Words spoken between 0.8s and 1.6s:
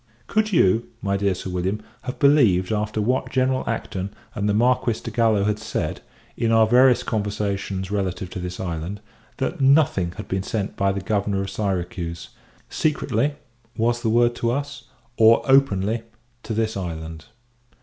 my dear Sir